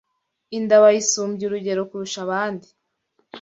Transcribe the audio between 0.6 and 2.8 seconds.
bayisumbya urugero kurusha abandi